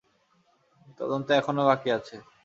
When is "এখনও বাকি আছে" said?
1.39-2.15